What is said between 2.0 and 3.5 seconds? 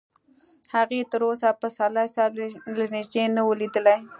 صاحب له نږدې نه